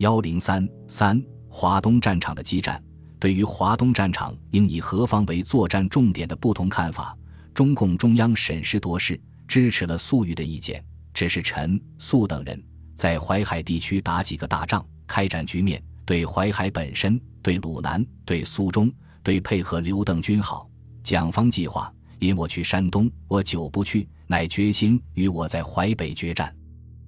[0.00, 2.82] 幺零三三华东战场的激战，
[3.18, 7.14] 对于华东战场应以何方为作战重点的不同看法，
[7.52, 10.82] 中共中央审时度势，支持了粟裕的意见。
[11.12, 18.90] 只是陈、粟等人在淮海地区打几个大仗，开展局面，对淮海本身、对鲁南、对苏中、
[19.22, 20.66] 对配合刘邓军好。
[21.02, 26.56] 蒋方计划，因我去山东，我久不去，乃决心与我在淮北决战。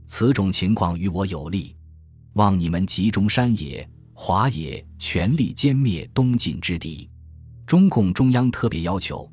[0.05, 1.75] 此种情况与我有利，
[2.35, 7.09] 望你们集中山野、华野，全力歼灭东晋之敌。
[7.67, 9.31] 中共中央特别要求，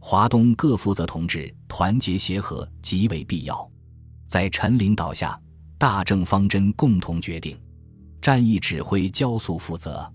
[0.00, 3.70] 华东各负责同志团结协和极为必要。
[4.26, 5.40] 在陈领导下，
[5.78, 7.56] 大政方针共同决定，
[8.20, 10.12] 战役指挥焦肃负责。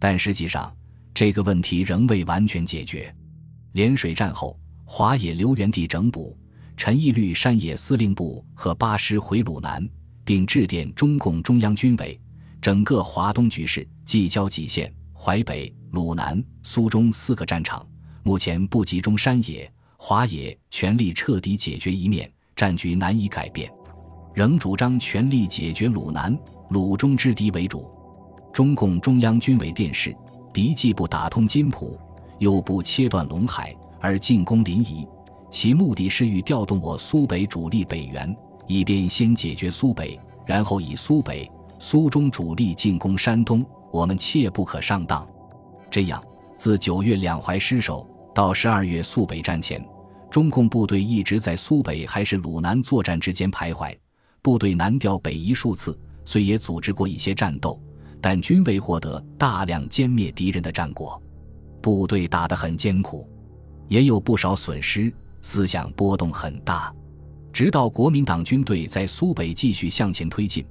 [0.00, 0.74] 但实际上，
[1.14, 3.14] 这个问题仍未完全解决。
[3.74, 6.36] 涟水战后，华野留原地整补。
[6.76, 9.84] 陈毅率山野司令部和八师回鲁南，
[10.28, 12.20] 并致电中共中央军委，
[12.60, 17.82] 整个华东局势即交蓟县、淮北、鲁南、苏中四个战场，
[18.22, 23.72] 目前不集中山野、华野，全力彻底解决一面，战局难以改变，
[24.34, 26.38] 仍主张全力解决鲁南、
[26.68, 27.90] 鲁中之敌为主。
[28.52, 30.14] 中共中央军委电示：
[30.52, 31.98] 敌既不打通津浦，
[32.38, 35.08] 又不切断陇海，而进攻临沂。
[35.50, 38.36] 其目的是欲调动我苏北主力北援，
[38.68, 43.66] 以便先解决苏北，然后以苏北、苏中主力进攻山东。
[43.90, 45.26] 我们切不可上当。
[45.90, 46.22] 这样，
[46.58, 49.82] 自九月两淮失守到十二月苏北战前，
[50.30, 53.96] 中共部队一直在苏北还是鲁南作战之间徘徊，
[54.42, 57.80] 部队南调北移数次，虽也组织过一些战斗，
[58.20, 61.20] 但均未获得大量歼灭敌人的战果。
[61.80, 63.26] 部队打得很艰苦，
[63.88, 65.10] 也有不少损失。
[65.40, 66.92] 思想波动很大，
[67.52, 70.64] 直到国民党军队在苏北继续向前推进，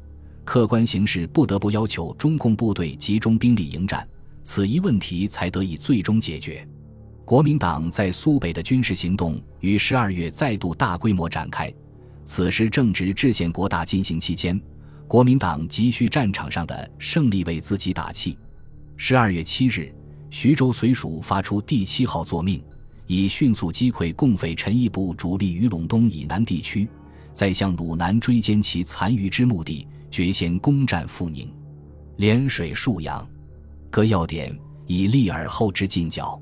[0.46, 4.08] 客观形势不得不要求中共部队集中兵力迎战，
[4.44, 6.66] 此一问题才得以最终解决。
[7.26, 11.74] 国民党在苏北的军事行动于十二月再度大规模展开，
[12.24, 14.58] 此时正值制宪国大进行期间，
[15.08, 18.38] 国民党急需战场上的胜利为自己打气。
[18.96, 19.94] 十二月七日，
[20.30, 22.64] 徐州绥署发出第七号作命。
[23.08, 26.88] 以迅速击溃共匪陈毅部主力于陇东以南地区，
[27.34, 31.50] 再向鲁南追歼其残余之目的，决先攻占阜宁、
[32.18, 33.26] 涟水、沭阳
[33.90, 34.54] 各要点，
[34.86, 36.40] 以立而后之进剿。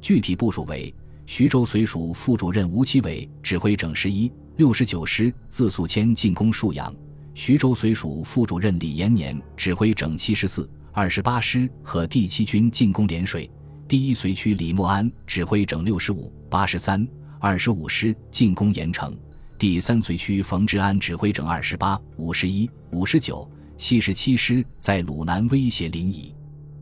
[0.00, 0.94] 具体部署为：
[1.26, 6.90] 徐州绥署副主任吴奇伟指挥整十一、六十九师自宿迁进攻沭阳；
[7.34, 13.50] 徐州绥署副主任李延年指挥整七十四、二十八师和第七军进攻涟水。
[13.88, 17.08] 第一随区李默安指挥整六十五、八十三、
[17.40, 19.10] 二十五师进攻盐城；
[19.56, 26.34] 第三随区冯治安指挥整二十八、五十一、五十九、七十七师在鲁南威胁临沂。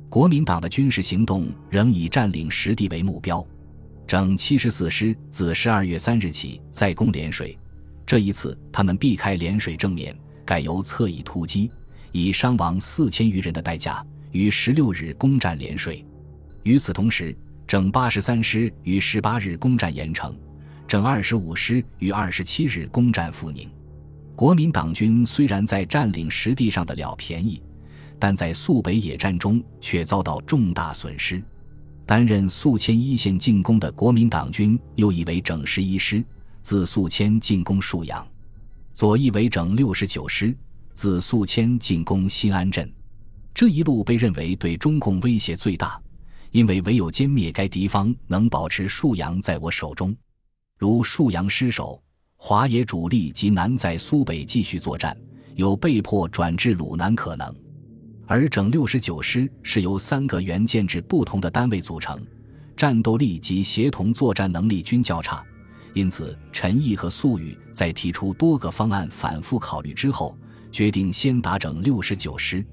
[0.08, 3.46] 国民党的军事行动仍以占领实地为目标。
[4.04, 7.56] 整七十四师自十二月三日起再攻涟水，
[8.04, 10.12] 这一次他们避开涟水正面，
[10.44, 11.70] 改由侧翼突击，
[12.10, 16.04] 以伤亡四千余人的代价，于十六日攻占涟水。
[16.66, 17.32] 与此同时，
[17.64, 20.36] 整八十三师于十八日攻占盐城，
[20.84, 23.70] 整二十五师于二十七日攻占阜宁。
[24.34, 27.62] 国民党军虽然在占领实地上的了便宜，
[28.18, 31.40] 但在肃北野战中却遭到重大损失。
[32.04, 36.20] 担任宿迁一线进攻的国民党军又以为整十一师
[36.62, 38.26] 自宿迁进攻沭阳，
[38.92, 40.52] 左翼为整六十九师
[40.94, 42.92] 自宿迁进攻新安镇。
[43.54, 46.02] 这一路被认为对中共威胁最大。
[46.56, 50.16] 因为唯有歼灭该敌方，能保持沭阳在我手中。
[50.78, 52.02] 如沭阳失守，
[52.36, 55.14] 华野主力即难在苏北继续作战，
[55.54, 57.54] 有被迫转至鲁南可能。
[58.24, 62.18] 而整六十九师是由三个原建制不同的单位组成，
[62.74, 65.44] 战斗力及协同作战能力均较差，
[65.92, 70.34] 因此陈毅和粟裕在提出多个方案反复考虑之后，
[70.72, 72.66] 决定先打整六十九师。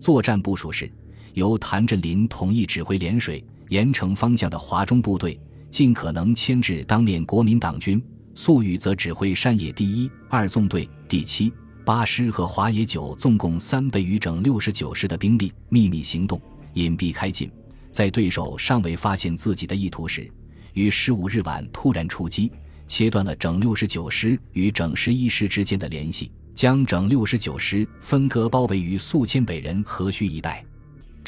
[0.00, 0.90] 作战部署是。
[1.34, 5.38] 由谭震林统一指挥涟水、盐城方向的华中部队，
[5.70, 8.00] 尽可能牵制当面国民党军；
[8.34, 11.52] 粟裕则指挥山野第一、二纵队、第七、
[11.84, 16.40] 八师和华野九纵共三倍于整六十九师的兵力，秘密行动，
[16.74, 17.50] 隐蔽开进，
[17.90, 20.30] 在对手尚未发现自己的意图时，
[20.74, 22.50] 于十五日晚突然出击，
[22.86, 30.64] 切断了整六十九师与整十一师之间的联系，将整六十九师分割包围于宿迁北人河虚一带。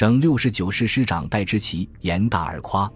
[0.01, 2.91] 整六十九师师长戴之奇言大而夸，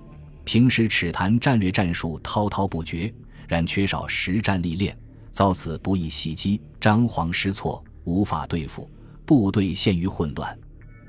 [0.44, 3.12] 平时尺谈战略战术滔滔不绝，
[3.46, 4.96] 然缺少实战历练，
[5.30, 8.90] 遭此不易袭击，张皇失措，无法对付，
[9.26, 10.58] 部队陷于混乱。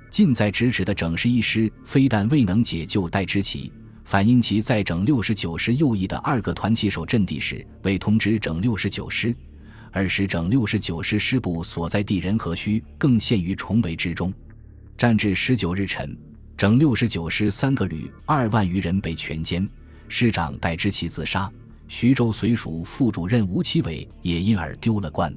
[0.10, 3.72] 近在咫尺的整十一师非但未能解救戴之奇，
[4.04, 9.34] 反因其在整六十九师右翼的二个团旗手阵地时未通知整六十九师，
[9.94, 14.34] 而使整六十九师师部所在地仁和区更陷于重围之中。
[14.98, 16.18] 战至十九日晨，
[16.56, 19.68] 整六十九师三个旅二万余人被全歼，
[20.08, 21.52] 师长戴之奇自杀。
[21.90, 25.36] 徐州绥署副主任吴奇伟也因而丢了官。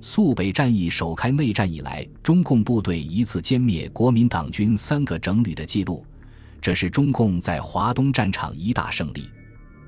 [0.00, 6.06] 肃北战役首开内战以来，中共部队一次歼灭国民党军三个整旅的记录，
[6.60, 9.28] 这是中共在华东战场一大胜利。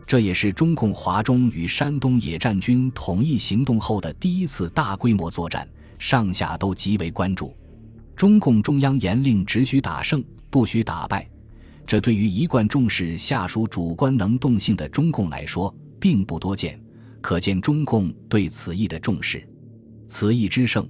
[0.04, 7.56] 这也是中共华中与山东野战军统一行动后的第一次大规模作战，上下都极为关注。
[8.16, 11.28] 中共中央严令只许打胜，不许打败，
[11.86, 15.72] 这对于一贯重视下属主观能动性的中共来说。
[15.98, 16.80] 并不多见，
[17.20, 19.46] 可见中共对此役的重视。
[20.06, 20.88] 此役之胜，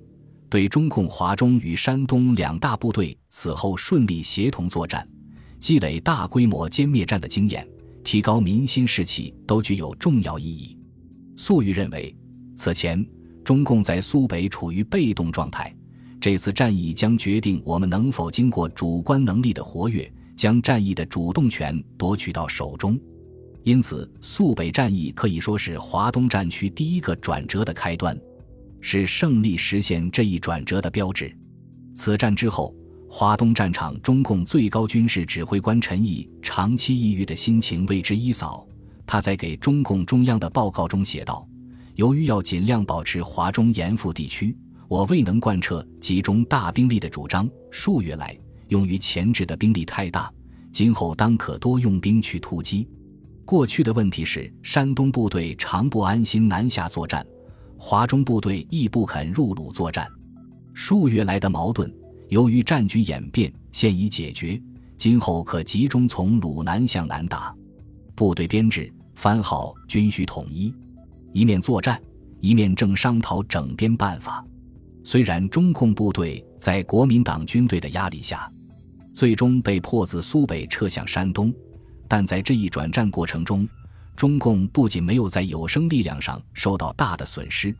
[0.51, 5.07] 对中共华中与山东两大部队此后顺利协同作战、
[5.59, 7.67] 积累大规模歼灭战的经验、
[8.05, 10.77] 提高民心士气，都具有重要意义。
[11.37, 12.15] 粟裕认为，
[12.57, 13.07] 此前
[13.45, 15.75] 中共在苏北处于被动状态，
[16.27, 22.99] 这次战役将决定我们能否经过主观能力的活跃，将战役的主动权夺取到手中。
[23.63, 28.19] 因此，肃北战役可以说是华东战区第一个转折的开端，
[28.81, 31.33] 是胜利实现这一转折的标志。
[31.95, 32.75] 此战之后，
[33.09, 38.67] 华东战场中共最高军事指挥官陈毅长期抑郁的心情为之一扫。
[39.07, 41.47] 他在给中共中央的报告中写道
[41.95, 44.57] ：“由于要尽量保持华中严复地区，
[44.89, 47.49] 我未能贯彻集中大兵力的主张。
[47.71, 48.37] 数月来，
[48.69, 50.33] 用于前置的兵力太大，
[50.73, 52.89] 今后当可多用兵去突击。”
[53.45, 57.25] 过去的问题是，山东部队常不安心南下作战，
[57.79, 60.09] 华中部队亦不肯入鲁作战。
[60.75, 61.93] 数月来的矛盾，
[62.29, 64.61] 由于战局演变，现已解决。
[64.99, 67.55] 今后可集中从鲁南向南打。
[68.15, 70.75] 部队编制、番号均需统一，
[71.33, 72.01] 一面作战，
[72.41, 74.45] 一面正商讨整编办法。
[75.07, 78.51] 虽然中共部队在国民党军队的压力下，
[79.15, 81.55] 最终被迫自苏北撤向山东。
[82.09, 83.69] 但在这一转战过程中，
[84.17, 87.73] 中共不仅没有在有生力量上受到大的损失，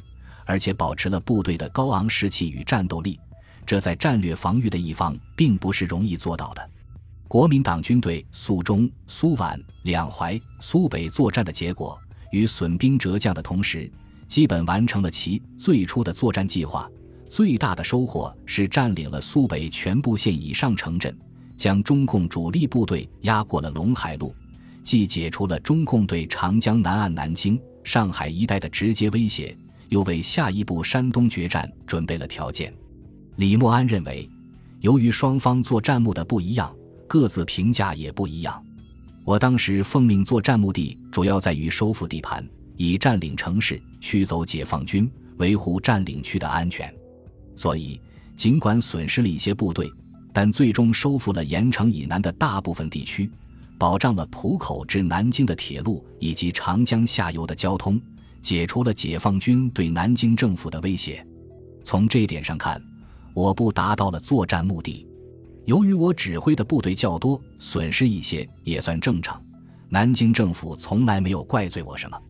[0.45, 3.19] 而且保持了部队的高昂士气与战斗力。
[3.67, 6.65] 这在战略防御的一方并不是容易做到的。
[7.27, 11.99] 国民党军队苏中、苏皖两淮、苏北作战的结果，
[12.31, 13.91] 与损兵折将的同时，
[14.29, 16.89] 基本完成了其最初的作战计划。
[17.29, 21.17] 最大的收获是占领了苏北全部县以上城镇。
[21.57, 24.35] 将中共主力部队压过了陇海路，
[24.85, 29.57] 既解除了中共对长江南岸南京、上海一带的直接威胁，
[29.89, 32.71] 又为下一步山东决战准备了条件。
[33.37, 34.29] 李默安认为，
[34.81, 36.71] 由于双方作战目的不一样，
[37.09, 38.63] 各自评价也不一样。
[39.25, 42.47] 我当时奉命作战目的主要在于收复地盘，
[42.77, 46.93] 以占领城市，驱走解放军，维护占领区的安全。
[47.57, 48.01] 所以，
[48.37, 49.91] 尽管损失了一些部队。
[50.33, 53.31] 但最终收复了盐城以南的大部分地区，
[53.79, 57.99] 保障了浦口至南京的铁路以及长江下游的交通，
[58.43, 61.27] 解除了解放军对南京政府的威胁。
[61.83, 62.79] 从这一点上看，
[63.33, 65.07] 我部达到了作战目的。
[65.65, 69.43] 由于我指挥的部队较多，损失一些也算正常。
[69.89, 72.21] 南京政府从来没有怪罪我什么。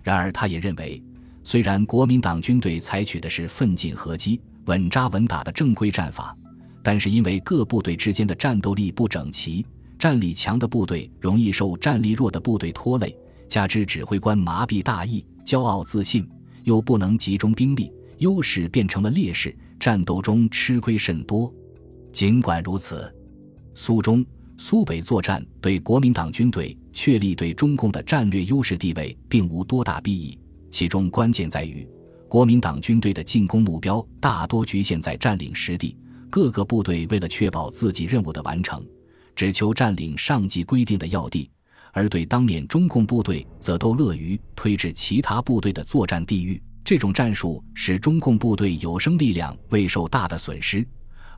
[0.00, 1.02] 然而，他也认为，
[1.50, 6.36] 虽然国民党军队采取的是奋进合击、稳扎稳打的正规战法。
[6.82, 9.64] 但是因为各部队之间的战斗力不整齐，
[9.98, 13.16] 战力强的部队容易受战力弱的部队拖累，
[13.48, 16.28] 加之指挥官麻痹大意、骄傲自信，
[16.64, 21.50] 又不能集中兵力，优势变成了劣势，战斗中吃亏甚多。
[22.12, 23.10] 尽管如此，
[23.74, 24.22] 苏中、
[24.58, 30.38] 苏北作战对国民党军队确立对中共的战略优势地位并无多大裨益，
[30.70, 31.88] 其中关键在于
[32.28, 35.96] 国民党军队的进攻目标大多局限在占领实地。
[36.30, 38.84] 各个部队为了确保自己任务的完成，
[39.34, 41.50] 只求占领上级规定的要地，
[41.90, 46.62] 而对当面中共部队则都乐于推至其他部队的作战地域。
[46.84, 50.86] 这种战术使中共部队有生力量未受大的损失，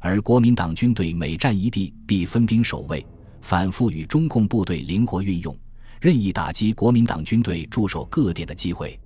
[0.00, 3.06] 而国民党军队每占一地必分兵守卫，
[3.40, 5.56] 反复与中共部队灵活运用，
[6.00, 8.99] 任意打击国民党军队驻守各点的机会。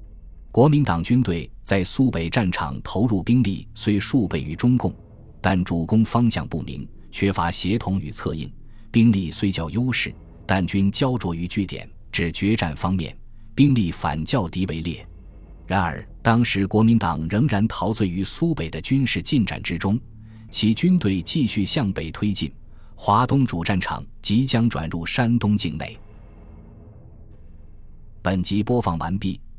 [0.54, 4.94] 国民党军队在苏北战场投入兵力虽数倍于中共。
[5.40, 8.49] 但主攻方向不明，缺乏协同与策应，
[8.92, 10.14] 兵力虽较优势，
[10.46, 13.18] 但均焦灼于据点，指决战方面，
[13.52, 15.04] 兵力反较敌为劣。
[15.66, 19.99] 然而，当时国民党仍然陶醉于苏北的军事进展之中，
[20.52, 22.49] 其军队继续向北推进，
[22.94, 25.99] 华东主战场即将转入山东境内。
[28.23, 29.40] 本集播放完毕，